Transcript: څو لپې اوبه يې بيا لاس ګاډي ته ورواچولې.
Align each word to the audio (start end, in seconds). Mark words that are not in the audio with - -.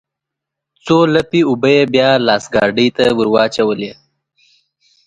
څو 0.85 0.97
لپې 1.15 1.39
اوبه 1.49 1.69
يې 1.77 1.83
بيا 1.93 2.09
لاس 2.27 2.43
ګاډي 2.53 2.87
ته 2.97 3.03
ورواچولې. 3.17 3.91